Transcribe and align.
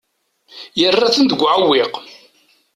Yerra-ten 0.79 1.25
deg 1.27 1.41
uɛewwiq. 1.41 1.93